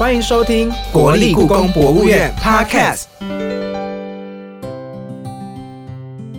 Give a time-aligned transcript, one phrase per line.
[0.00, 3.02] 欢迎收听国立故宫博物院 Podcast。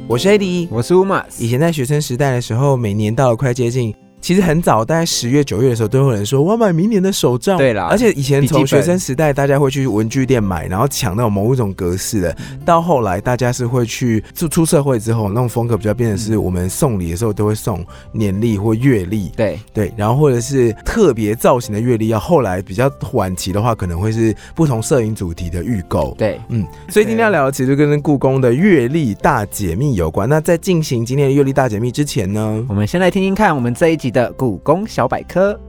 [0.08, 1.40] 我是 AD，我是 Umas。
[1.40, 3.94] 以前在学生时代的时候，每年到了快接近。
[4.22, 7.58] 其实很早，大概十月、九月的时候，都有人说我要买明年的手账。
[7.58, 12.38] 对啦，而且以前从学生时代，大家会去文具店买，然后抢那种某一种格式的。
[12.64, 19.30] 到后来，大家是会去出出社会之后，那种风格比较变的是，我们送礼的时候都会送年历或月历。
[19.36, 22.12] 对对，然后或者是特别造型的月历。
[22.12, 26.14] 要后来比较晚期的话，可能会是不同摄影主题的预购。
[26.18, 30.28] 对，嗯，所以今天要聊的其实跟故宫的月历大解密有关。
[30.28, 34.86] 那在进行今天的月历大解密之前呢，我们先来听听看我们这一集的故宫。
[34.86, 35.60] 小百科，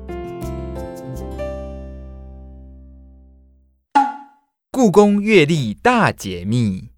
[4.71, 6.91] 故宫月历大解密。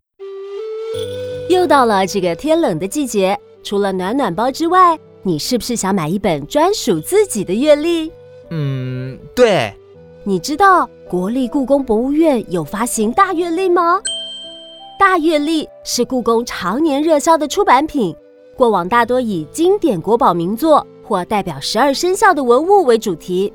[1.51, 8.11] 又到了这个天冷的季节，除了暖暖包之外，你是不是想买一本专属自己的月历？
[8.51, 9.73] 嗯，对。
[10.27, 14.01] 你知道国立故宫博物院有发行大月历吗？
[14.99, 18.17] 大月历是故宫常年热销的出版品，
[18.57, 20.87] 过往大多以经典国宝名作。
[21.05, 23.53] 或代表十二生肖的文物为主题，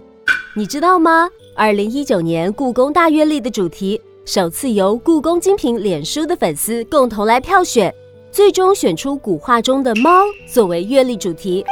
[0.56, 1.30] 你知道吗？
[1.56, 7.94] 二零一九年故宫大阅历的主题首次由故宫精品脸书的粉丝共同来票选，
[8.32, 11.66] 最终选出古画中的猫作为阅历主题。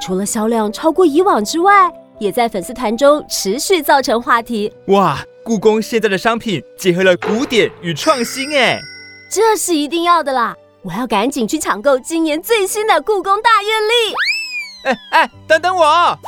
[0.00, 4.72] 除了销量超过以往之外，也在粉丝团中持续造成话题。
[4.86, 8.80] 哇，故宫现在的商品结合了古典与创新，哎，
[9.30, 10.56] 这是一定要的啦！
[10.82, 14.31] 我要赶紧去抢购今年最新的故宫大阅历。
[14.84, 16.18] 哎哎，等等我！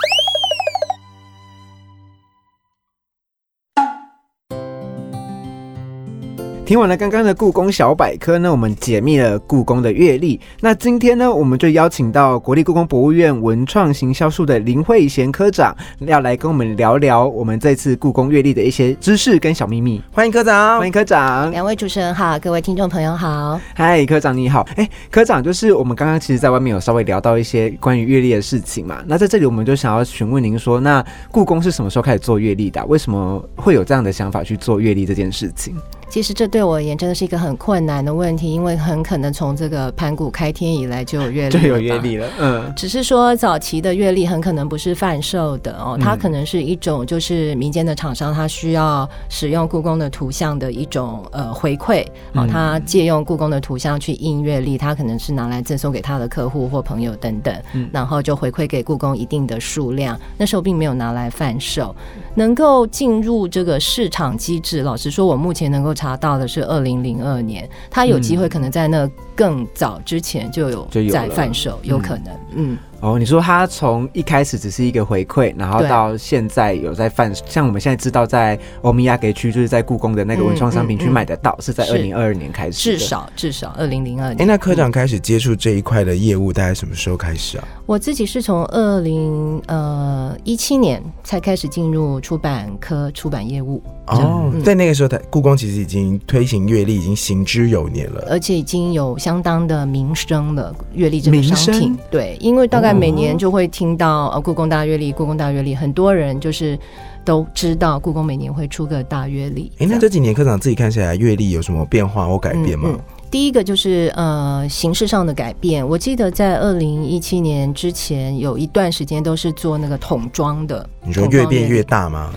[6.67, 10.41] 听完了刚刚的故宫小百科呢，我们解密了故宫的阅历。
[10.61, 20.03] 那今天呢，我们就邀请到国立故宫博物院文创行销处的林慧贤科长，要来跟我们聊聊我们这次故宫阅历的一些知识跟小秘密。
[20.11, 21.51] 欢迎科长，欢迎科长。
[21.51, 23.61] 两位主持人好，各位听众朋友好。
[23.75, 24.67] 嗨，科长你好。
[24.77, 29.03] 哎，科长，就是我们刚刚其实在外面有稍微聊到一些关于阅历的事情嘛。
[29.07, 32.83] 那在这里，我们就想要询问您说，那故宫是什么时候开始做阅历的？
[32.87, 35.77] 为什么会有这样的想法去做阅历这件事情？
[36.09, 42.29] 其实这对我而言真的是一个很困难的问题，因为很可能从这个盘古开天以来就有阅历，就有阅历了。
[42.39, 57.55] 嗯，只是说早期的阅历很可能不是贩售的哦，它可能是一种就是民间的厂商他需要使用故宫的图像的一种呃回馈哦，他借用故宫的图像去印阅历，他可能是拿来赠送给他的客户或朋友等等，
[57.91, 60.19] 然后就回馈给故宫一定的数量。
[60.37, 61.95] 那时候并没有拿来贩售，
[62.35, 64.83] 能够进入这个市场机制。
[64.83, 65.94] 老实说，我目前能够。
[65.95, 72.79] 查到的是二零零二年，他有机会可能在那更早之前就有在贩售，有可能，嗯。
[73.01, 84.41] 哦，你说他从一开始只是一个回馈，然后到现在有在贩，像我们现在知道在欧米亚给区，就是在故宫的那个文创商品区买得到，是在二零二二年开始，至少至少二零零二年。
[84.41, 87.69] 哎，那科长开始接触这一块的业务，大概什么时候开始啊？
[87.85, 93.83] 我自己是从二零呃一七年才开始进入出版科出版业务。
[94.07, 100.75] 哦，在那个时候，他故宫其实已经推行阅历，已经行之有年了，而且已经有相当的名声了。
[100.93, 106.79] 阅历这个商品，对，因为大概每年就会听到呃，故宫大阅历，故宫大阅历，很多人就是
[107.25, 109.73] 都知道故宫每年会出个大阅历。
[109.79, 112.95] 哎，那这几年科长自己看起来，阅历有什么变化或改变吗？
[113.31, 115.89] 第一个就是呃形式上的改变。
[115.89, 122.31] 我记得在二零一七年之前有一段时间都是做那个桶装的，你说越变越大吗？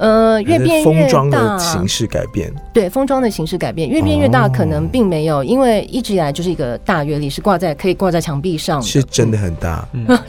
[0.00, 2.50] 呃，越变越大，形式改变。
[2.72, 9.86] 对，封装的形式改变，越变越大，可能并没有，因为一直以来就是一个大阅历，是挂在可以挂在墙壁上，是真的很大。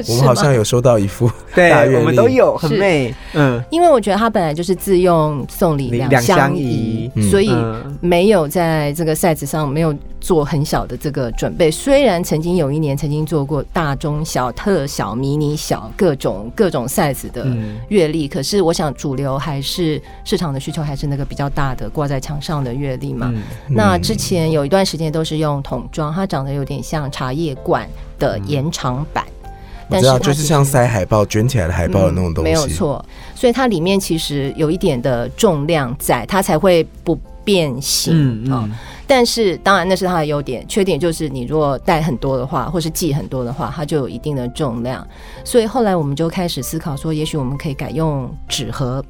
[0.10, 3.16] 我们好像有收到一幅 大阅历，我们都有，很美。
[3.34, 7.56] 嗯，因为我觉得它本来就是自用送礼两相宜，所以
[8.02, 11.72] 没有在这个 size 上没有做很小的这个准备。
[11.72, 17.46] 虽然曾经有一年曾经做过大、中、小、特小、迷你小各种各种 size 的
[17.90, 19.60] 阅历，可是我想主流还。
[19.72, 23.32] 是市场的需求还是那个比较大的挂在墙上的阅历嘛？
[23.70, 27.88] 那之前有一段时间都是用桶装，它长得有点像茶叶罐
[28.20, 29.24] 的延长版。
[29.88, 33.06] 我知道，就是像塞海报卷起来的海报的那种东西，没有错。
[33.34, 38.70] 所以它里面其实有一点的重量在，它才会不变形啊。
[39.14, 45.06] 但是当然那是它的优点，缺点就是你如果带很多的话，或是寄很多的话，它就有一定的重量。
[45.44, 49.04] 所以后来我们就开始思考说，也许我们可以改用纸盒。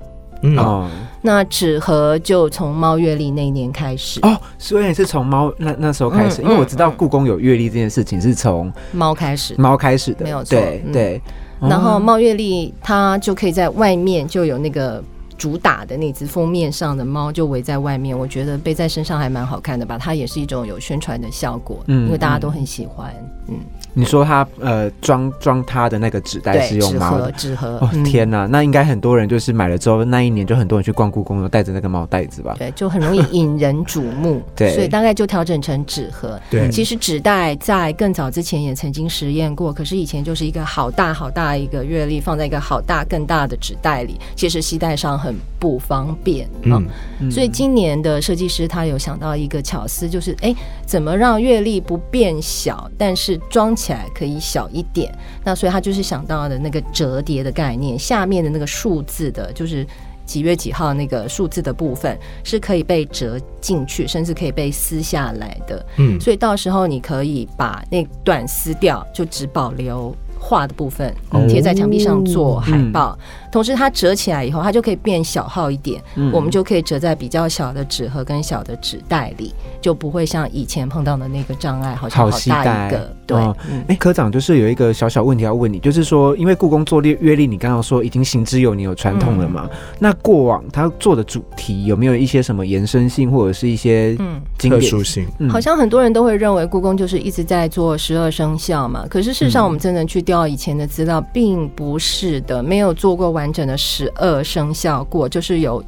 [0.57, 0.89] 哦，
[1.21, 11.21] 那纸盒就从猫月历那一年开始哦，所以是从猫那那时候开始，因为我知道故宫有月历这件事情是从猫开始，猫开始的，没有错，对对。
[11.59, 15.03] 然后猫月历它就可以在外面就有那个
[15.41, 19.97] 主打的那只封面上的猫就围在外面，我觉得背在身上还蛮好看的吧。
[19.97, 23.11] 它也是一种有宣传的效果，嗯因为大家都很喜欢。
[23.47, 23.55] 嗯，
[23.93, 27.31] 你说他呃装装他的那个纸袋，是用纸盒猫的。
[27.33, 27.89] 纸盒。
[28.05, 32.55] 天哪，那应该很多人就是买了之后，那一年就很多人去逛故宫，有带着那个猫袋子吧？
[32.57, 36.39] 对，就很容易引人瞩目， 对所以大概就调整成纸盒。
[36.49, 46.81] 对其实纸袋在更早之前也曾经实验过，可是以前就是一个好大好大一个月历放在一个好大更大的纸袋里，其实携带上很不方便啊。
[47.19, 50.55] 嗯，所以今年的设计师他有想到一个巧思，就是哎，
[50.85, 55.11] 怎么让月历不变小，但是装起来可以小一点？
[55.43, 59.85] 那所以他就是想到的那个折叠的概念，下面的那个数字的，就是。
[60.23, 65.85] 几月几号那个数字的部分是可以被折进去，甚至可以被撕下来的。
[65.97, 73.17] 嗯所以到时候你可以把那段撕掉，就只保留画的部分哦贴在墙壁上做海报。
[73.51, 76.31] 同时它折起来以后，它就可以变小号一点，嗯。
[76.31, 83.15] 我们就可以折在比较小的纸盒跟小的纸袋里，就不会像以前碰到的那个障碍，好像好好大一个。
[83.27, 83.83] 对，哦嗯。
[83.89, 89.69] 哎、科长，就是有一个小小问题要问你，就是说，因为故宫做月月历，你刚刚说已经行之有年，有传统了嘛？
[90.00, 94.42] 那过往他做的主题有没有一些什么延伸性，或者是一些嗯。
[94.57, 94.80] 特？
[94.81, 95.50] 殊性，嗯。
[95.50, 105.81] 好像很多人都会认为故宫就是一直在做十二生肖嘛，可是事实上我们真的去调以前的资料，并不是的，没有做过完整的十二生肖过，就是有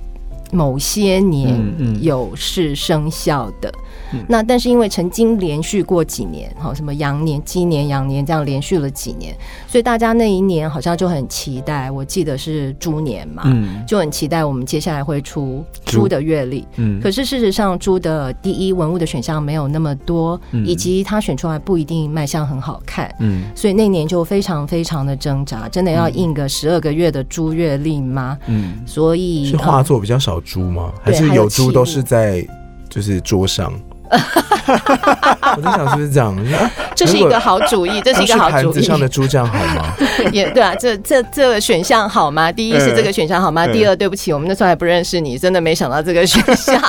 [0.54, 1.60] 某些年
[2.02, 3.70] 有是生肖的。
[3.70, 3.80] 嗯
[4.28, 9.36] 那但是因为曾经连续过几年，好什么羊年、鸡年、羊年这样连续了几年，
[9.68, 11.90] 所以大家那一年好像就很期待。
[11.92, 16.66] 我记得是猪年嘛，嗯就很期待我们接下来会出猪猪的月历。
[16.76, 28.38] 嗯可是事实上，猪的第一文物的选项没有那么多，嗯以及它选出来不一定卖相很好看，嗯所以那年就非常非常的挣扎，真的要印个十二个月的猪月历吗？
[28.48, 30.92] 嗯，所以是画呃作比较少猪吗？
[31.02, 32.46] 还是有猪都是在
[32.90, 33.74] 就是桌上？
[35.56, 36.36] 我在想是不是这样？
[36.36, 39.00] 啊 这是一个好主意，这是一个好主意盘子上。
[39.00, 39.96] 的猪这样好吗？
[40.32, 42.52] 也对啊，这这这个选项好吗？
[42.52, 43.66] 第一是这个选项好吗？
[43.66, 46.80] 嗯第二，对不起，我们那时候还不认识你，真的没想到这个选项。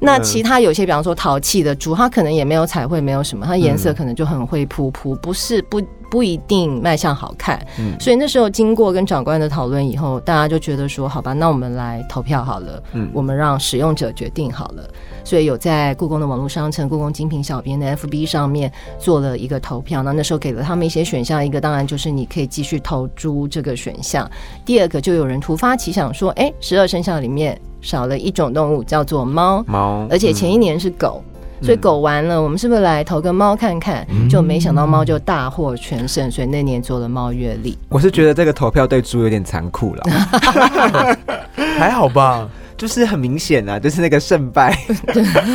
[0.00, 5.80] 那其他有些，比方说淘气的猪，它可能也没有彩绘，没有什么，它颜色可能就很会扑扑，不是不
[6.14, 7.60] 不一定卖相好看。
[7.76, 14.88] 嗯所以那时候经过跟长官的讨论以后，大家就觉得说，好吧，那我们来投票好了，嗯我们让使用者决定好了。
[15.24, 20.04] 所以有在故宫的网络商城、故宫精品小编的 FB 上面做了一个投票。
[20.04, 24.30] 那那时候给了他们一些选项，一个当然就是你可以继续投猪这个选项，
[24.64, 31.20] 第二个就有人突发奇想说，哎，十二生肖里面少了一种动物叫做猫，猫，而且前一年是狗。
[31.62, 34.06] 所以狗完了，我们是不是来投个猫看看？
[34.28, 37.76] 就没想到猫就大获全胜，所以那年做了猫月历。
[37.88, 40.02] 我是觉得这个投票对猪有点残酷了，
[41.78, 42.48] 还好吧？
[42.76, 44.76] 就是很明显啊，就是那个胜败。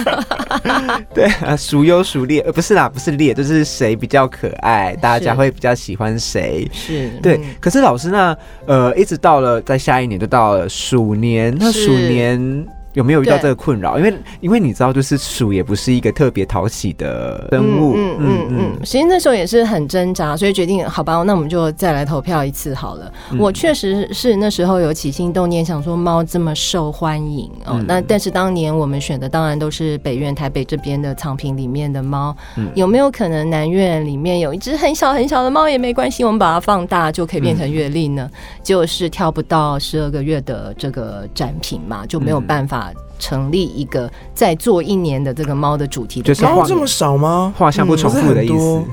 [1.14, 2.40] 对啊，孰优孰劣？
[2.42, 6.66] 呃，不是啦，不是劣，就是谁比较可爱，大家是会比较喜欢谁。
[6.72, 8.36] 是对，嗯可是老师那
[8.66, 13.98] 呃，一直到了在下一年就到了鼠年，那鼠年有没有遇到这个困扰？
[13.98, 23.12] 因为因为你知道，就是鼠也不是一个特别讨喜的生物，嗯嗯嗯嗯，其实那时候也是很挣扎，所以决定好吧，那我们就再来投票一次好了。
[23.32, 38.30] 嗯我确实是那时候有起心动念，想说猫这么受欢迎哦，嗯那但是当年我们选的当然都是北院台北这边的藏品里面的猫，嗯有没有可能南院里面有一只很小很小的猫也没关系，我们把它放大就可以变成月历呢？
[38.64, 42.80] 就是跳不到十二个月的这个展品嘛，就没有嗯办法。
[43.18, 47.54] 成立一个再做一年的这个猫的主题的就是猫这么少吗？
[47.58, 48.84] 画像不重复的意思。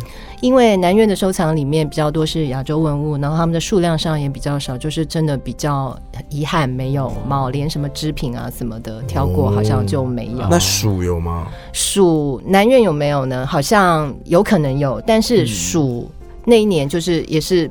[0.43, 5.99] 因为南院的收藏里面比较多是亚洲文物，然后他们的数量上也比较少，就是真的比较
[6.29, 10.47] 遗憾没有猫，连什么织品啊什么的挑过哦好像就没有。
[10.51, 11.47] 那鼠有吗？
[11.73, 13.47] 鼠南院有没有呢？
[13.47, 16.11] 好像有可能有，但是鼠
[16.45, 17.71] 那一年就是也是。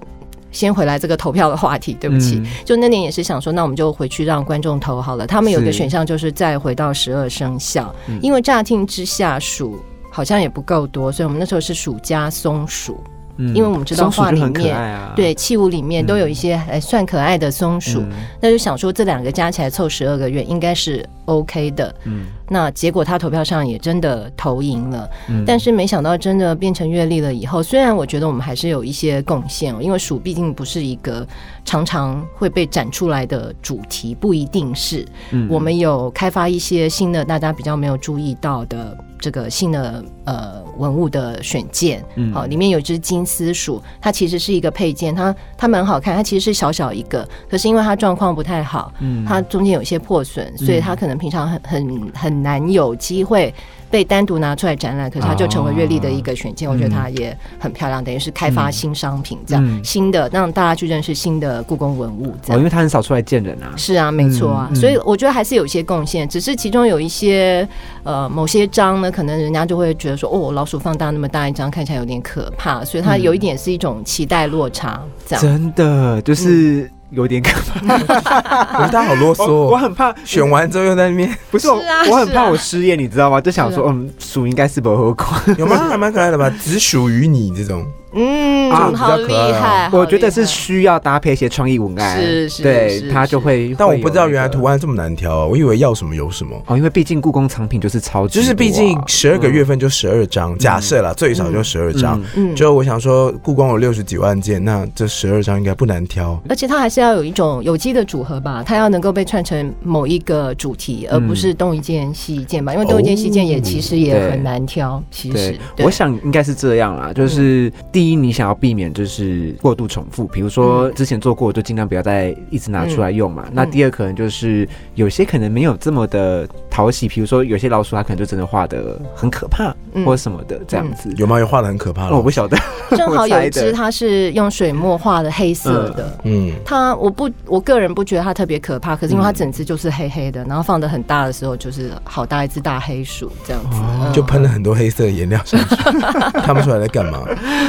[0.56, 2.46] 先回来这个投票的话题，对不起，嗯。
[2.64, 5.28] 就那年也是想说，那我们就回去让观众投好了。
[5.28, 8.18] 他们有个选项就是再回到十二生肖，嗯。
[8.22, 9.78] 因为乍听之下鼠
[10.10, 13.04] 好像也不够多，所以我们那时候是鼠加松鼠。
[13.38, 13.54] 嗯。
[13.54, 14.74] 因为我们知道画里面
[15.14, 18.12] 对，器物里面都有一些还算可爱的松鼠，嗯。
[18.42, 21.94] 那就想说这两个加起来凑十二个月应该是 OK 的。
[22.06, 25.44] 嗯那结果他投票上也真的投赢了，嗯。
[25.46, 31.28] 但是没想到真的变成阅历了以后，虽然我觉得我们还是有一些贡献哦，因为鼠毕竟不是一个
[31.64, 35.06] 常常会被展出来的主题不一定是。
[35.32, 35.48] 嗯。
[35.50, 42.34] 我们有开发一些新的大家比较没有注意到的这个新的呃文物的选件，嗯。
[42.34, 49.26] 好、里面有只金丝鼠，它其实是一个配件，它它蛮好看，它其实是小小一个，可是因为它状况不太好，嗯。
[49.26, 53.54] 它中间有一些破损，所以它可能平常很很很难有机会
[53.90, 62.64] 被单独拿出来展览，可是它就成为月历的一个选件，我觉得它也很漂亮，等于是开发新商品，这样、嗯新的让大家去认识新的故宫文物，这哦，样因。
[62.64, 63.72] 为他很少出来见人啊。
[63.78, 67.68] 是啊，没错啊，所以我觉得还是有一些贡献，只是其中有一些
[68.04, 75.42] 呃某些章呢，可能人家就会觉得说，哦，老鼠放大那么大一张，看起来有点可怕，所以它有一点是一种期待落差，这样。
[75.42, 77.50] 真的就是有点可
[77.86, 83.42] 怕，我觉得他好啰嗦我很怕选完之后又在那边不是我啊，我很怕我失业，你知道吗？
[83.42, 85.26] 就想说，啊嗯，鼠应该是不合过。
[85.58, 85.88] 有吗？
[85.90, 87.86] 还蛮可爱的吧，只属于你这种。
[88.16, 93.76] 嗯，啊好厉害，我觉得是需要搭配一些创意文案，是是对是它就会。
[93.78, 96.56] 但我不知道原来图案这么难挑啊，我以为要什么有什么。
[96.68, 102.20] 哦，因为毕竟故宫藏品就是超级就是毕竟十二个月份就十二张，假设啦，最少就嗯十二张。
[102.36, 106.42] 嗯嗯，就我想说，故宫有六十几万件，那这十二张应该不难挑。
[106.48, 117.12] 而且它还是要有一种有机的组合吧，它要能够被串成某一个主题，而不是东一件西一件吧，因为东一件西一件也其实也很难挑，其实我想应该是这样啦。
[117.14, 123.48] 就是第一，你想要避免就是过度重复，比如说之前做过，就尽量不要再一直拿出来用嘛。
[123.52, 131.10] 那第二，可能就是有些可能没有这么的讨喜，比如说有些老鼠它可能就真的画的很可怕，嗯或者什么的这样子。
[131.16, 131.40] 有吗？
[131.40, 132.18] 有画的很可怕了。
[132.18, 132.58] 我不晓得，
[132.98, 136.20] 正好有一只它是用水墨画的黑色的。
[136.26, 145.76] 嗯，它我不我个人不觉得它特别可怕，可是因为它整只就是黑黑的，然后放的很大的时候就是好大一只大黑鼠这样子，嗯就喷了很多黑色的颜料上去，
[146.44, 147.20] 看不出来在干嘛。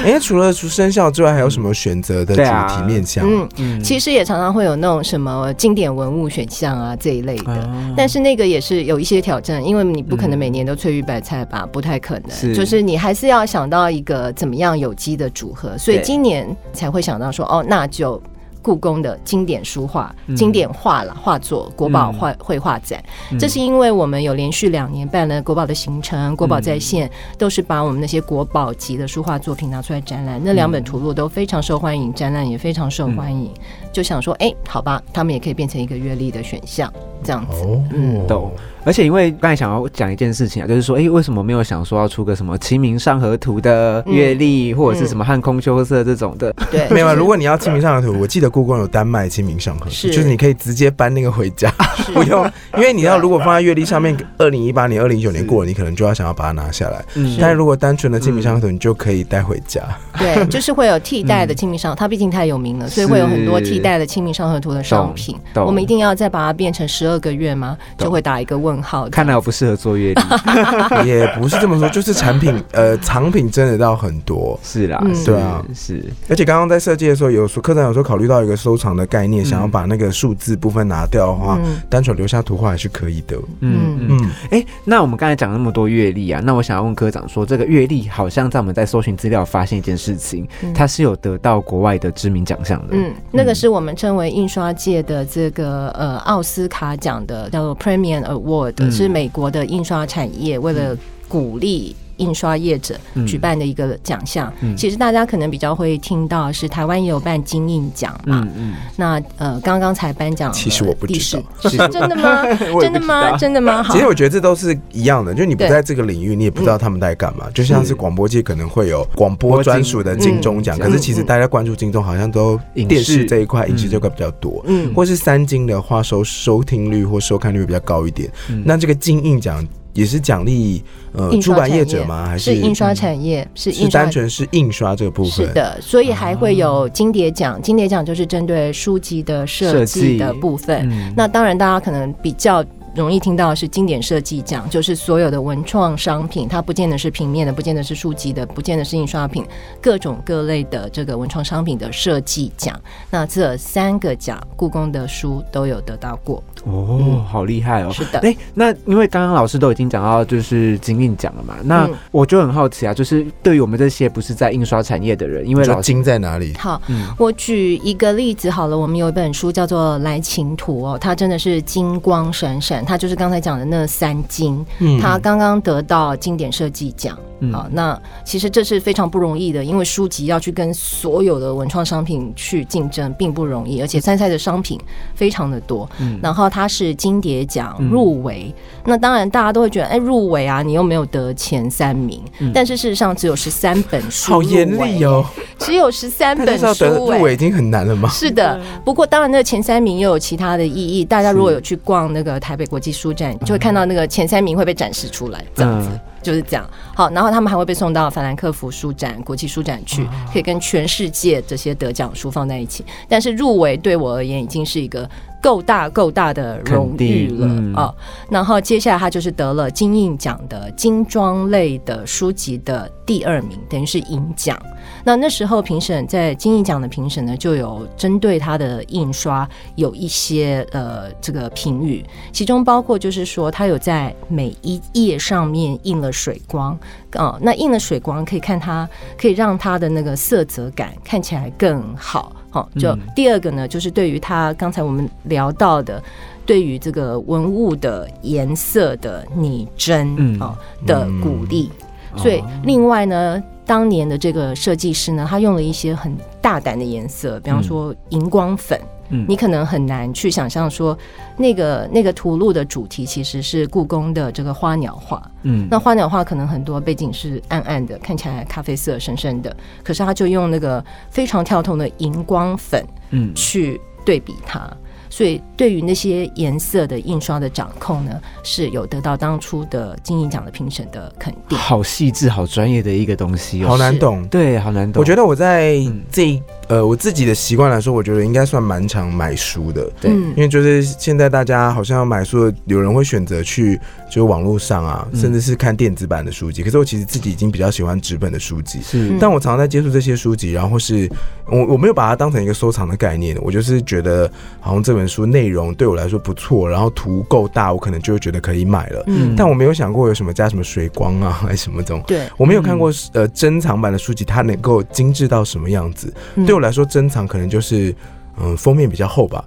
[0.04, 2.42] 哎，除了除生肖之外，还有什么选择的主
[2.74, 3.24] 题面向？
[3.24, 12.30] 嗯，嗯其实也常常会有那种什么经典文物选项啊这一类的，啊但是那个也是有一些挑战，因为你不可能每年都翠玉白菜吧，不太可能。
[12.30, 18.20] 是就是你还是要想到一个怎么样有机的组合，所以今年才会想到说，哦，那就。
[18.62, 23.00] 故宫的经典书画、嗯经典画了画作、国宝画绘画展，
[23.38, 30.40] 这是因为我们有连续两年办了国宝的行程、国宝在线，都是把我们那些国宝级的书画作品拿出来展览。
[30.42, 33.54] 那两本图录都非常受欢迎，展览也非常受欢迎。
[33.96, 36.92] 就想说，哎、好吧，他们也可以变成一个阅历的选项，
[37.24, 37.62] 这样子。
[37.62, 38.52] 哦，嗯懂。
[38.84, 46.54] 而且因为刚才想要讲一件事情啊，就是说，哎、为什么没有想说要出个什么《清明上河图》的阅历，或者是什么汉空秋色这种的？
[46.70, 47.14] 对， 没有啊。
[47.14, 51.68] 如果你要清明上河图，我记得故宫有单卖清明上河图，是就是你可以直接搬那个回家，
[52.14, 57.02] 不用，因为你要如果放在阅历上面，二零一八年、二零一九年过了，你可能就要想要把它拿下来。
[57.14, 59.82] 嗯但是如果单纯的清明上河图，你就可以带回家。
[60.16, 65.36] 对，就是会有替代的清明上，它毕竟太有名了，所以会有很多替代的清明上河图的商品。
[65.54, 67.76] 我们一定要再把它变成十二个月吗？
[67.96, 69.08] 就会打一个问号。
[69.08, 70.22] 看来我不适合做月历。
[71.06, 74.58] 也不是这么说，就是产品呃藏品真的到很多。
[74.62, 83.36] 是啦，对啊是，而且刚刚在设计的时候，有说科长有时候考虑到一个收藏的概念，想要把那个数字部分拿掉的话，嗯单纯留下图画还是可以的。
[83.60, 84.06] 嗯嗯。
[84.08, 92.96] 嗯，哎、那我们刚才讲那么多月历啊，那我想要问科长说，这个月历好像在我们在搜寻资料发现一件事情，嗯它是有得到国外的知名奖项的。
[92.96, 100.96] 嗯，那个是我们称为印刷界的这个呃奥斯卡奖的，叫做 Premium Award，、嗯是美国的印刷产业为了
[101.28, 101.94] 鼓励。
[102.16, 108.42] 印刷业者嗯举办的一个奖项，嗯其实大家可能比较会听到是台湾也有办金印奖嘛。
[108.46, 112.44] 嗯嗯，那呃，刚刚才颁奖其实我不知道是 真的吗？
[112.80, 113.36] 真的吗？
[113.38, 113.82] 真的吗？
[113.82, 117.48] 好其实我觉得这都是一样的，就你不在这个领域，你也不知道他们在干嘛。
[117.54, 124.62] 就像是广播界可能会有广播专属的金钟奖，嗯可是其实大家关注金钟好像都电视这一块、嗯影视这块比较多。
[124.66, 128.30] 嗯，或是三金的话，收收听率或收看率会比较高一点。
[128.48, 129.66] 嗯那这个金印奖
[129.96, 132.26] 也是奖励呃出版业者吗？
[132.26, 135.46] 还是印刷产业，是是印刷单纯是印刷这个部分？
[135.46, 137.60] 是的，所以还会有金蝶奖。
[137.60, 140.88] 金蝶奖就是针对书籍的设设计计的部分。
[140.90, 142.64] 嗯那当然，大家可能比较。
[142.96, 149.44] 容易听到的是经典设计奖，就是所有的文创商品，它不见得是平面的，不见得是书籍的，不见得是印刷品，
[149.80, 152.74] 各种各类的这个文创商品的设计奖。
[153.10, 156.42] 那这三个奖，故宫的书都有得到过。
[156.64, 157.90] 哦，好厉害哦！
[157.92, 166.54] 是的哎、那因为刚刚老师都已经讲到就是金印奖了嘛，那嗯我就很好奇啊，就是对于我们这些不是在印刷产业的人，因为老金在哪里？
[166.58, 177.18] 好，嗯我举一个例子好了，我们有一本书叫做《来秦图》哦，它真的是金光闪闪，它就是刚才讲的那三金，嗯它刚刚得到经典设计奖。
[177.40, 177.52] 嗯。
[177.52, 184.80] 好，那其实这是非常不容易的，因为书籍要去跟所有的文创商品去竞争，并不容易，而且参赛的商品
[185.14, 185.88] 非常的多。
[185.98, 186.18] 嗯。
[186.22, 187.88] 然后它是金蝶奖嗯。
[187.88, 192.50] 入围，那当然大家都会觉得，哎，入围啊，你又没有得前三名，嗯。
[192.54, 195.24] 但是事实上只有十三本书，好严厉，哦！
[195.58, 198.08] 只有十三本书、入围已经很难了吗？
[198.08, 201.04] 是的，不过当然那个前三名又有其他的意义。
[201.04, 205.88] 大家如果有去逛那个台北国际书展，就会看到那个前三名会被展示出来，这样子。
[205.92, 212.84] 嗯就是这样，好，然后他们还会被送到法兰克福书展、国际书展去，可以跟全世界这些得奖书放在一起。
[213.08, 215.08] 但是入围对我而言已经是一个
[215.42, 217.46] 够大够大的荣誉了
[217.80, 217.94] 啊、
[218.28, 224.60] 然后接下来他就是得了金印奖的精装类的书籍的第二名，等于是银奖。
[225.04, 236.76] 那那时候评审在金印奖的评审呢，就有针对他的印刷有一些呃这个评语，其中包括就是说他有在每一页上面印了水光
[237.12, 242.32] 哦，那印了水光可以看它可以让它的那个色泽感看起来更好。
[242.56, 246.02] 好、就嗯第二个呢，就是对于他刚才我们聊到的。
[246.46, 251.68] 对于这个文物的颜色的拟真嗯哦的鼓励，
[252.16, 258.78] 所以哦另外呢，当年的这个设计师呢，他用了一些很大胆的颜色，比方说荧光粉。
[258.80, 260.96] 嗯你可能很难去想象说，
[261.36, 265.22] 那个那个图录的主题其实是故宫的这个花鸟画。
[265.42, 274.70] 嗯那花鸟画可能很多背景是暗暗的，看起来咖啡色深深的，可是他就用那个非常跳动的荧光粉嗯去对比它。
[275.16, 281.56] 所以，对于那些颜色的印刷的掌控呢，是有得到当初的金鹰奖的评审的肯定。
[281.56, 283.68] 好细致、好专业的一个东西哦。
[283.68, 284.26] 好难懂。
[284.26, 285.00] 对，好难懂。
[285.00, 289.90] 我觉得我在嗯这一呃我自己的习惯来说，我觉得应该算蛮常买书的。
[289.98, 293.80] 对嗯因为就是现在大家好像买书的，有人会选择去
[294.10, 296.62] 就是网络上啊，嗯甚至是看电子版的书籍。
[296.62, 298.82] 可是我其实自己已经比较喜欢纸本的书籍。
[298.82, 301.10] 是嗯但我常常在接触这些书籍，然后是
[301.46, 304.30] 我我没有把它当成一个收藏的概念，我就是觉得
[304.60, 309.04] 好像这本书内容对我来说不错，然后图够大，我可能就会觉得可以买了。
[309.06, 312.02] 嗯但我没有想过有什么加什么水光啊， 还是什么这种。
[312.06, 316.12] 对，我没有看过呃珍藏版的书籍，它能够精致到什么样子？
[316.34, 317.94] 嗯对我来说，珍藏可能就是
[318.38, 319.42] 嗯、封面比较厚吧。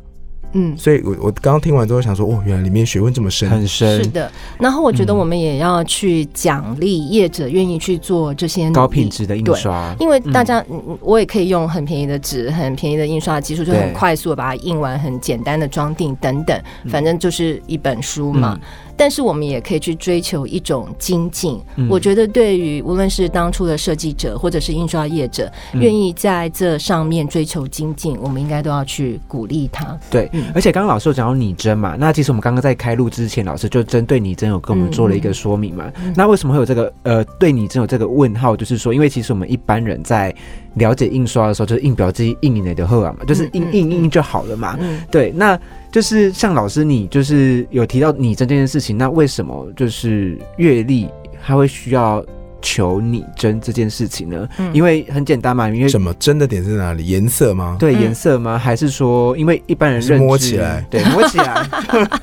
[0.53, 0.77] 嗯。
[0.77, 3.49] 所以我我刚刚听完之后想说，哦，原来里面学问这么深。
[3.49, 9.95] 很深是，的，然后我觉得嗯我们也要去奖励业者愿意去做这些高品质的印刷。
[9.99, 18.59] 因为大家，嗯我也可以用很便宜的纸、很便宜的印刷技术，就很快速的把它印完，很简单的装订等等，反正就是一本书嘛。
[18.61, 18.67] 嗯
[18.99, 21.57] 但是我们也可以去追求一种精进。
[21.77, 29.97] 嗯我觉得对于无论是当初的设计者或者是印刷业者，嗯愿意在这上面追求精进，我们应该都要去鼓励他。
[30.11, 35.91] 对，嗯而且刚刚老师有讲到拟真嘛，那其实我们刚刚在开录之前，老师就针对拟真有跟我们做了一个说明嘛。
[36.03, 38.55] 嗯那为什么会有这个呃对拟真有这个问号？
[38.55, 40.33] 就是说，因为其实我们一般人在
[40.75, 44.77] 了解印刷的时候，就是印表机印你的后啊嘛，就是印印印就好了嘛。
[44.79, 45.59] 嗯，对，那
[45.91, 51.07] 就是像老师你就是有提到拟真这件事情，那为什么就是阅历
[51.41, 52.23] 它会需要
[52.61, 54.47] 求拟真这件事情呢？
[54.57, 57.05] 嗯因为很简单嘛，因为什么真的点在哪里？
[57.05, 57.75] 颜色吗？
[57.79, 58.57] 对嗯颜色吗？
[58.57, 61.65] 还是说因为一般人是认知摸起来对，摸起来，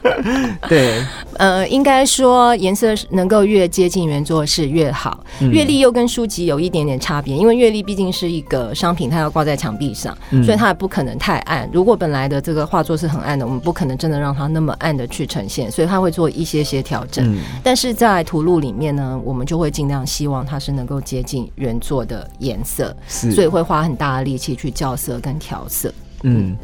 [0.68, 1.02] 对，
[1.34, 5.24] 呃，应该说颜色是能够越接近原作是越好。
[5.40, 11.68] 嗯阅历又跟书籍有一点点差别，因为阅历毕竟是一个商品，它要挂在墙壁上，嗯所以它也不可能太暗。
[11.72, 17.24] 如果本来的这个画作是很暗的，我们不可能真的让它那么暗的去呈现，所以它会做一些些调整。
[17.34, 25.92] 嗯但是在图录里面呢，我们就会尽量希望它是能够接近原作的颜色，是，所以会花很大的力气去校色跟调色。
[26.22, 26.56] 嗯。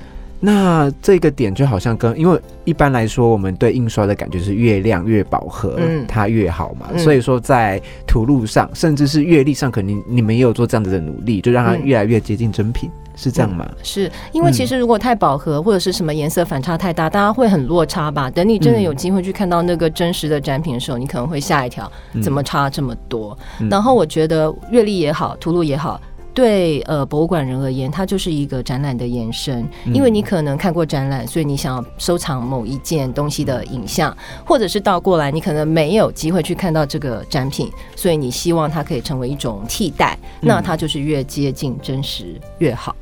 [0.45, 6.89] 那这个点就好像跟，因为一般来说，我们对印刷的感觉是越亮越饱和，嗯它越好嘛。
[6.93, 13.69] 嗯所以说，在图录上，甚至是阅历上，肯定你们也有做这样子的努力，就让它嗯越来越接近真品，是这样吗？
[13.83, 18.31] 是因为其实如果太饱和或者是什么颜色反差太大，大家会很落差吧。
[18.31, 21.91] 等你真的有机会去看到那个真实的展品的时候，你可能会吓一跳，
[22.23, 23.37] 怎么差这么多？
[23.61, 26.01] 嗯然后我觉得阅历也好，图录也好。
[26.35, 42.97] 对呃，博物馆人而言，它就是一个展览的延伸，嗯因为你可能看过展览，所以你想要收藏某一件东西的影像，或者是倒过来，你可能没有机会去看到这个展品，所以你希望它可以成为一种替代，那它就是越接近真实越好。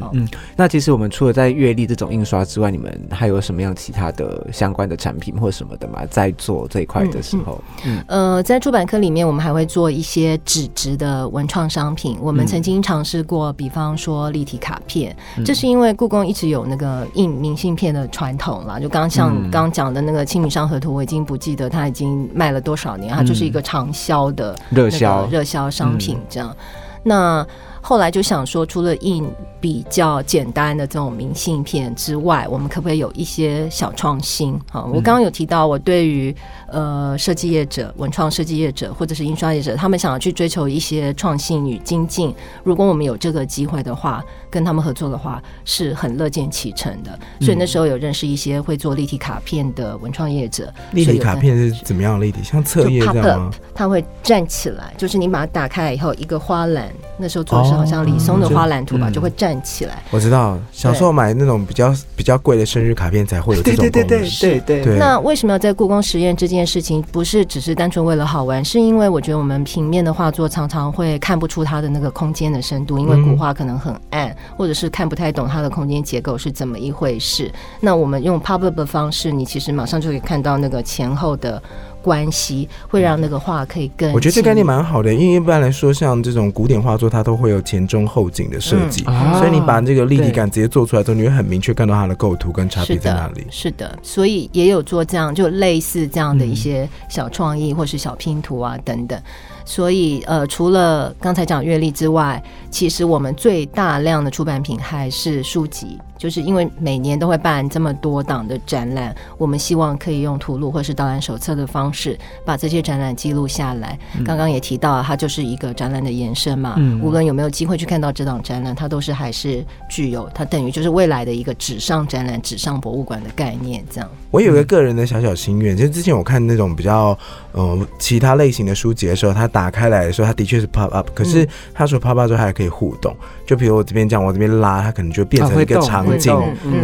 [0.00, 6.00] 好嗯嗯，那其实我们除了在阅历这种印刷之外，你们还有什么样其他的相关的产品或什么的吗？
[6.10, 12.16] 在做这一块的时候，嗯呃，在出版科里面，我们还会做一些纸质的文创商品。
[12.20, 18.78] 我们曾经尝试过，比方说立体卡片，这是因为故宫一直有那个印明信片的传统啦。
[18.78, 26.54] 就刚刚像刚讲的那个《清明上河图》，我已经不记得它已经卖了多少年，它就是一个畅销的热销热销商品这样。
[27.02, 27.46] 那
[27.86, 34.58] 后来就想说，除了印比较简单的这种明信片之外，我们可不可以有一些小创新？
[34.72, 36.34] 啊，我刚刚有提到，我对于
[36.74, 42.34] 呃设计业者、文创设计业者或者是印刷业者，他们想要去追求一些创新与精进，
[42.64, 47.18] 如果我们有这个机会的话，跟他们合作的话，是很乐见其成的。
[47.40, 52.42] 所以那时候有认识一些会做立体卡片的文创业者，立体卡片是怎么样立体？
[52.42, 60.02] 像册页就这样吗它会站起来，就是你把它打开来以后，一个花篮，那时候做的是好像李松的花篮图吧，哦就会站起来。
[60.10, 64.08] 我知道，小时候买那种比较比较贵的生日卡片才会有这种功能。
[64.40, 67.02] 对对对那为什么要在故宫实验这件事情？
[67.12, 77.50] 不是只是单纯为了好玩，是因为我觉得我们平面的画作常常会看不出它的那个空间的深度，因为古画可能很暗，或者是看不太懂它的空间结构是怎么一回事。
[77.80, 81.62] 那我们用 public 的方式，你其实马上就可以看到那个前后的
[82.04, 84.12] 关系，会让那个画可以更。
[84.12, 93.46] 我觉得这概念蛮好的，因为一般来说，像这种古典画作，它都会有前中后景的设计，啊所以你把这个立体感直接做出来之后，你会很明确看到它的构图跟差别在哪里，。
[93.50, 99.18] 是的，所以也有做这样，就类似这样的一些小创意或是小拼图啊等等。
[99.64, 113.98] 所以呃，除了刚才讲阅历之外，其实我们最大量的出版品还是书籍，就是因为每年都会办这么多档的展览，我们希望可以用图录或是导览手册的方式把这些展览记录下来。
[114.24, 124.10] 刚刚也提到，它就是一个展览的延伸嘛，嗯无论有没有机会去看到这档展览，它都是还是具有它等于就是未来的一个纸上展览、纸上博物馆的概念，这样。
[124.30, 127.16] 我有一个个人的小小心愿，就是之前我看那种比较
[127.52, 133.14] 呃其他类型的书籍的时候，它打开来的时候，它的确是 pop up，可是它说 pop up 之后它还可以互动，
[133.46, 136.34] 就比如我这边这样，我这边拉，它可能就变成一个场景，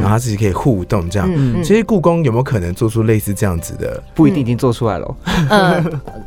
[0.01, 1.29] 然后它自己可以互动这样。
[1.35, 4.01] 嗯其实故宫有没有可能做出类似这样子的？
[4.15, 5.17] 不一定已经做出来了。
[5.49, 5.85] 呃，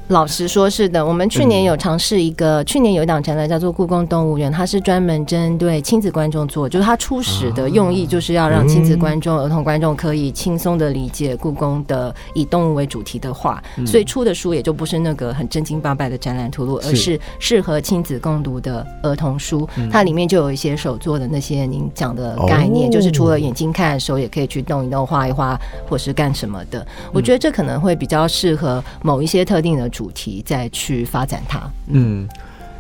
[0.09, 1.05] 老实说，是的。
[1.05, 19.67] 我们去年有尝试一个，去年有一档展览叫做故宫动物园，它是专门针对亲子观众做，就是它初始的用意就是要让亲子观众、儿童观众可以轻松的理解故宫的以动物为主题的画，所以出的书也就不是那个很正经八百的展览图录，而是适合亲子共读的儿童书。
[19.91, 26.85] 它里面就有一些手做的那些您讲的概念，哦就是除了眼睛看，手也可以去动一动、画一画，或是干什么的。
[27.11, 31.61] 我觉得这可能会比较适合某一些特定的主题再去发展它。
[31.87, 32.27] 嗯，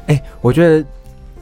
[0.07, 0.85] 哎、我觉得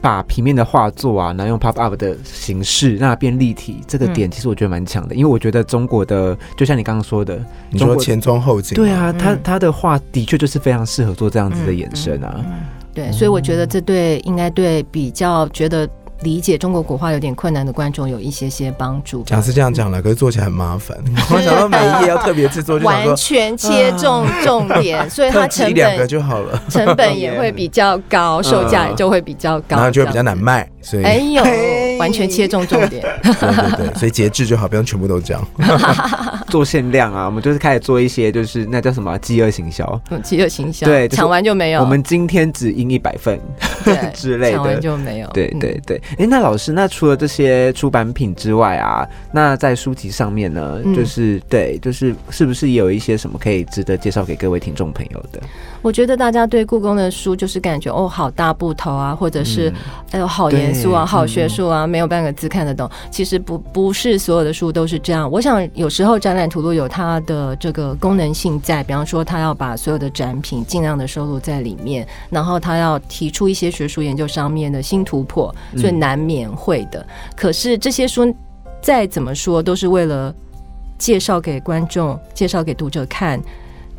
[0.02, 8.74] 把平面的画作啊，然后用 pop up 的形式让它变立体，这个点其实我觉得蛮强的，因为我觉得中国的，就像你刚刚说的，你说前中后景？
[8.74, 12.44] 对，啊，他嗯他的画的确就是非常适合做这样子的延伸啊。
[12.92, 15.88] 对，所以我觉得这对应该对比较觉得
[16.22, 19.22] 理解中国古画有点困难的观众有一些些帮助。
[19.24, 20.96] 讲是这样讲了，可是做起来很麻烦。
[21.30, 30.22] 我想到每一页要特别制作，就完全切中重点，所以它成一 两个本就好了，成本也会比较高，售价也就会比较高，然后就会比较。
[30.22, 31.42] 难卖，所以哎呦，
[31.98, 33.02] 完全切中重点。
[33.22, 35.42] 对对对，所以节制就好，不用全部都这样。
[36.48, 40.00] 做限量啊，我们就是开始做一些，就是那叫什么饥饿行销。
[40.10, 41.80] 嗯，饥饿行销，对抢完就没有。
[41.80, 43.40] 我们今天只印一百份
[43.84, 44.80] 对 之类抢完的。
[44.80, 45.28] 就没有。
[45.28, 55.40] 对嗯对对，哎、那老师，那除了这些出版品之外啊，那在书籍上面呢，嗯就是对，就是是不是也有一些什么可以值得介绍给各位听众朋友的？
[55.80, 59.72] 我觉得大家对故宫的书就是感觉哦，好大部头啊，或者是、
[60.10, 62.90] 哎呦好严肃啊，好学术啊，没有半个字看得懂。
[63.10, 65.30] 其实不不是所有的书都是这样。
[65.30, 77.06] 我想有时候展览图录有它的这个功能性在，比方说它要把所有的展品尽量的收录在里面，然后它要提出一些学术研究上面的新突破，所以难免会的。
[77.36, 78.34] 可是这些书
[78.80, 80.34] 再怎么说都是为了
[80.98, 83.40] 介绍给观众、介绍给读者看。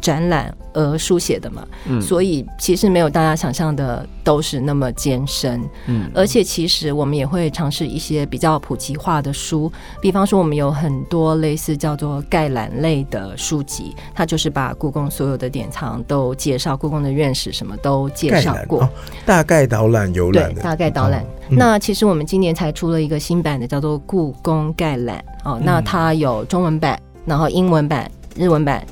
[0.03, 5.63] 展览而书写的嘛，嗯所以其实没有大家想象的都是那么艰深。
[5.87, 18.87] 嗯而且其实我们也会尝试一些比较普及化的书，比方说我们有很多类似叫做概览类的书籍，它就是把故宫所有的典藏都介绍，故宫的院士什么都介绍过。
[19.25, 21.21] 大概导览游对览，的，大概导览。
[21.21, 25.59] 哦嗯那其实我们今年才出了一个新版的，叫做《故宫概览》哦。
[25.63, 28.83] 那它有中文版，然后英文版、日文版。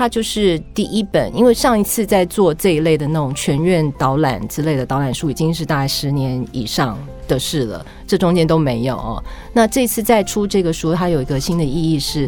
[0.00, 9.22] 它就是第一本，因为上一次在做这一类的那种全院导览之类的导览书，已经是大概十年以上的事了，这中间都没有哦。
[9.52, 12.26] 那这次再出这个书，它有一个新的意义是，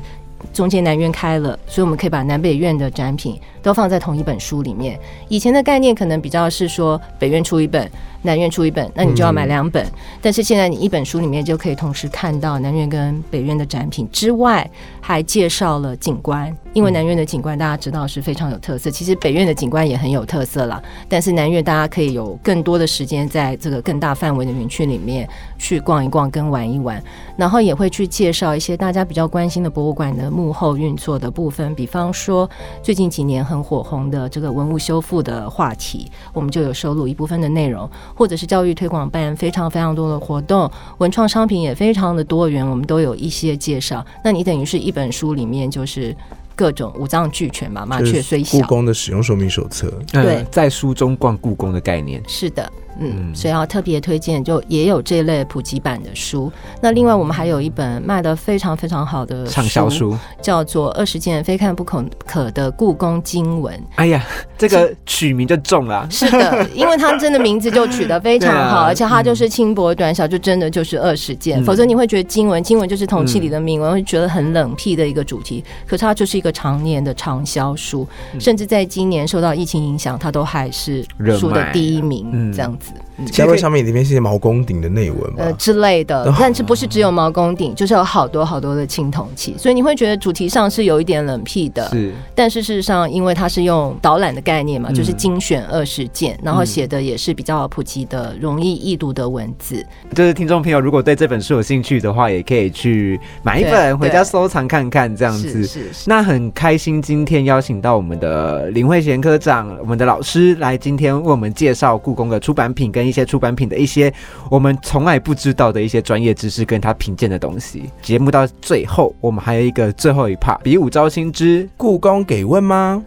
[0.53, 5.01] 中间南院开了，所以我们可以把南北院的展品都放在同一本书里面。
[5.29, 7.91] 以前的概念可能比较是说，北院出一本。
[8.23, 9.87] 南院出一本，那你就要买两本。
[10.21, 14.69] 但是现在你一本书里面就可以同时看到南院跟北院的展品之外，
[15.01, 16.55] 还介绍了景观。
[16.73, 20.83] 因为南院的景观大家知道是非常有特色，其实北院的景观也很有特色啦。
[21.07, 27.03] 但是南院大家可以有更多的时间在这个更大范围的园区里面去逛一逛跟玩一玩，
[27.37, 32.49] 然后也会去介绍一些大家比较关心的博物馆的幕后运作的部分，比方说
[32.83, 37.89] 最近几年很火红的这个文物修复的话题，我们就有收录一部分的内容。
[38.23, 44.07] 或者是教育推广办非常非常多的活动，文创商品也非常的多元，我们都有一些介绍。
[44.23, 46.17] 那你等于是一本书里面就是
[46.55, 48.61] 各种五脏俱全嘛，麻雀虽小。
[48.61, 52.73] 故宫的使用说明手册，对，在书中逛故宫的概念是的。
[52.99, 56.51] 嗯，所以要特别推荐，就也有这类普及版的书。
[56.81, 63.75] 那另外我们还有一本卖的非常非常好的畅销书，叫做《二十件非看不可可的故宫经文》。
[63.97, 64.25] 哎呀，
[64.59, 66.07] 这个取名就中了。
[66.11, 71.63] 是的， 因为它真的名字就取得非常好，而且它就是轻薄短小，就真的就是二十件。
[71.65, 75.65] 否则你会觉得经文，经文就是铜器里的铭文，会觉得很冷僻的一个主题。
[75.87, 78.07] 可是它就是一个常年的畅销书，
[78.39, 81.05] 甚至在今年受到疫情影响，它都还是
[81.39, 82.77] 书的第一名这样。
[82.83, 83.12] 子。
[83.37, 85.44] 该不会上面里面是毛公鼎的内文吧？
[85.44, 91.88] 呃之类的， 但是不是只有毛公鼎，就是有好多好多的青铜器，所以你会觉得主题上是有一点冷僻的。
[91.90, 99.85] 是，但是事实上，因为它是用导览的概念嘛，就是精选二十件，然后写的也是比较普及的、容易易读的文字。
[100.14, 105.64] 就是听众朋友如果对这本书有兴趣的话，也可以去买一本回家收藏看看，这样子。
[105.64, 113.02] 是是，那很开心今天邀请到我们的林慧贤科长，我们的老师来今天为我们介绍故宫的出版品跟。
[113.07, 114.12] 一些出版品的一些
[114.51, 117.91] 我们从来不知道的一些专业知识，跟他品鉴的东西。
[118.03, 123.03] 节目到最后，我们还有一个最后一 part，比武招亲之故宫给问吗？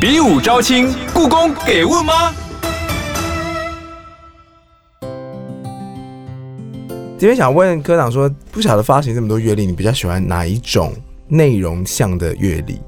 [0.00, 2.34] 比武招亲，故宫给问吗？
[7.18, 10.92] 这边想问科长说，不晓得发行这么多阅历，你比较喜欢哪一种
[11.28, 12.78] 内容向的阅历？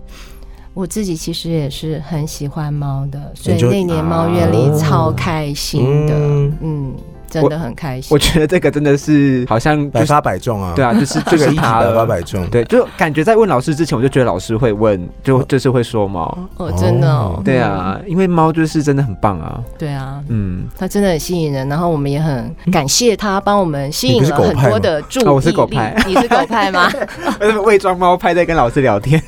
[0.78, 6.14] 我自己其实也是很喜欢猫的，所以那年猫月里超开心的，
[6.62, 6.94] 嗯。
[7.28, 10.72] 真的很开心，我觉得这个真的是好像百发百中啊！
[10.74, 16.36] 对啊，就是这个一百发百中，对，就感觉在问老师之前，我就觉得老师会问，就就是会说猫。
[16.56, 26.90] 哦，真的哦，对啊，因为猫就是真的很棒啊，对啊，嗯，它真的很吸引人，然后我们也很感谢它帮我们吸引了很多的注意我是狗派，你是狗派吗？
[27.66, 29.22] 伪装猫派在跟老师聊天，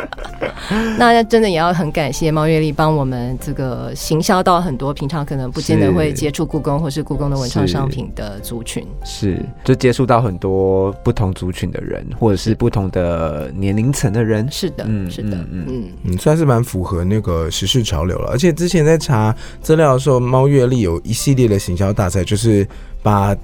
[0.96, 7.17] 那真的也要很感谢猫月丽帮我们这个行销到很多平常可能不见得会接触故宫或是故。
[7.18, 14.48] 工的文创商品的族群是，就接触到很多不同族群的人，或者是不同的年龄层的人。
[14.50, 18.30] 是的，嗯，是的，嗯嗯嗯，算是蛮符合那个时事潮流了。
[18.30, 22.66] 而且之前在查资料的时候，猫月历有一系列的行销大赛，就是
[23.02, 23.36] 把。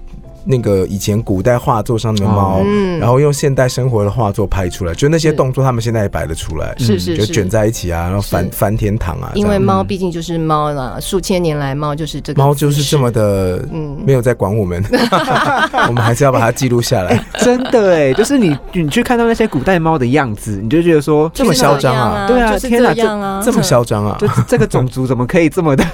[0.44, 2.62] 那个以前古代画作上的猫，
[3.00, 9.33] 然后用现代生活的画作拍出来，就那些动作，他们现在也摆得出来，是是，就卷在一起啊，然后翻翻天堂啊。
[9.35, 14.83] 因为猫毕竟就是猫了，数千年来猫就是这个，猫就是这么的，嗯，没有在管我们，
[15.88, 17.24] 我们还是要把它记录下来。
[17.38, 23.04] 真的哎，就是你你去看到那些古代猫的样子，你就觉得说这么嚣张啊，对啊，天哪，这
[23.50, 25.85] 这么嚣张啊，就这个种族怎么可以这么的，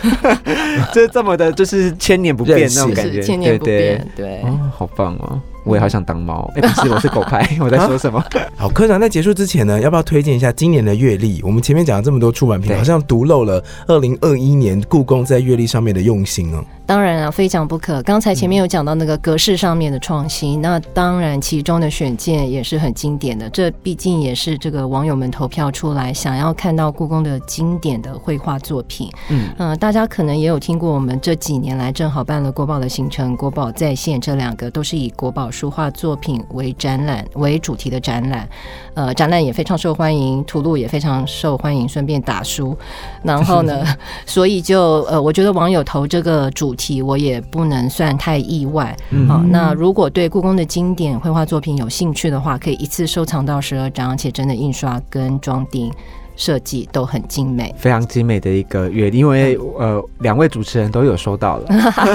[0.93, 5.15] 就是这么的，就是千年不变那种感觉，千年不变，对，哦，好棒。
[5.17, 5.41] 哦。
[5.71, 7.49] 我也好想当猫， 哎，不是，我是狗派。
[7.63, 8.23] 我在说什么？
[8.57, 11.41] 好，科长在结束之前呢，要不要推荐一下今年的月历？
[11.45, 16.65] 我们前面讲了这么多出版品，好像独漏了二零二一年故宫在月历上面的用心哦。
[16.85, 18.03] 当然啊，非讲不可。
[18.03, 23.49] 刚才前面有讲到那个格式上面的创新，那当然其中的选件也是很经典的。
[23.51, 29.09] 这毕竟也是这个网友们投票出来想要看到故宫的经典的绘画作品。
[29.29, 38.49] 嗯嗯，大家可能也有听过，我们这几年来正好办了国宝的行程，国宝在线这两个都是以国宝书画作品为展览为主题的展览。
[38.95, 42.77] 呃，展览也非常受欢迎，图录也非常受欢迎，顺便打书。
[43.23, 43.85] 然后呢，
[44.27, 46.75] 所以就呃，我觉得网友投这个主。
[46.81, 48.97] 题我也不能算太意外，
[49.29, 55.93] 好，那如果对故宫的经典绘画作品有兴趣的话，可以一次收藏到十二张，而且真的印刷跟装订
[56.41, 61.67] 设计都很精美，非常精美的一个月，因为呃两位主持人都有收到了，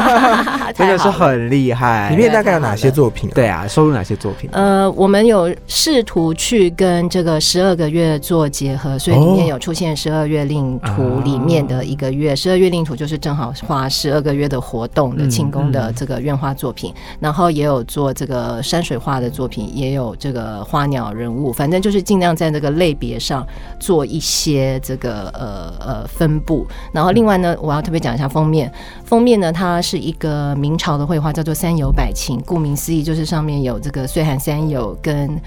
[0.73, 2.09] 真的是很厉害。
[2.09, 3.29] 里面大概有哪些作品？
[3.35, 4.49] 对啊，收录哪些作品？
[4.51, 23.45] 呃，我们有试图去跟这个十二个月做结合，所以里面有出现十二月令图里面的一个月，十二月令图就是正好画十二个月的活动的庆功的这个院画作品，然后也有做这个山水画的作品，也有这个花鸟人物，反正就是尽量在这个类别上
[23.79, 26.65] 做一些这个呃呃分布。
[26.91, 28.71] 然后另外呢，我要特别讲一下封面，
[29.03, 35.39] 封面呢它是一个明朝的绘画，叫做三有百禽，顾名思义就是上面有这个岁寒三友跟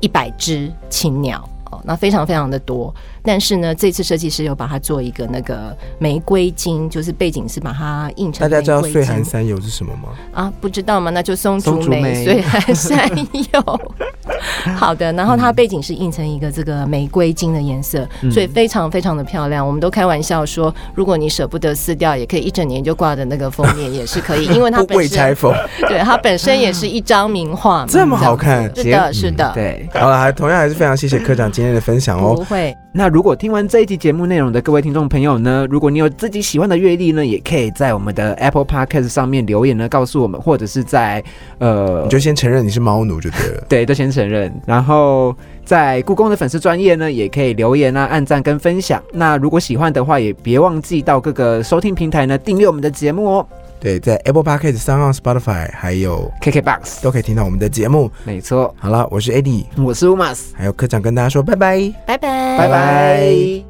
[0.00, 2.94] 一百只禽鸟哦，那非常非常的多。
[3.22, 8.48] 但是呢，这次设计师又把它做一个那个玫瑰金，就是背景是把它印成。
[8.48, 10.08] 大家知道岁寒三友是什么吗？
[10.32, 11.10] 啊，不知道吗？
[11.10, 13.08] 那就松竹梅岁寒三
[13.52, 13.80] 友。
[14.76, 19.66] 好的，然后它背景是印成一个这个玫瑰金的颜色，所以非常非常的漂亮。
[19.66, 25.54] 我们都开玩笑说，如果你舍不得撕掉，也可以一整年就挂着那个封面也是可以， 因为它未拆封。
[25.88, 28.64] 对，它本身也是一张名画，这么好看。
[28.74, 29.50] 是的，是的。
[29.54, 32.34] 对，好了，还同样还是非常谢谢科长今天的分享哦。
[32.34, 32.76] 不会。
[32.90, 41.22] 那如果听完这一集节目内容的各位听众朋友呢，如果你有自己喜欢的乐历呢，也可以在我们的 Apple Podcast 上面留言呢，告诉我们，或者是在
[41.58, 43.64] 呃，你就先承认你是猫奴就对了。
[43.68, 44.52] 对，都先承认。
[44.66, 49.02] 然后在故宫的粉丝专业呢，也可以留言啊、按赞跟分享。
[49.12, 53.46] 那如果喜欢的话，也别忘记到各个收听平台呢订阅我们的节目哦。
[53.80, 58.10] 对，在 Apple Podcast、上 o Spotify 还有 KKBox 都可以听到我们的节目。
[58.24, 58.74] 没错。
[58.78, 63.67] 好了，我是 Eddie，我是 Umas，还有科长跟大家说拜拜，拜拜，拜拜。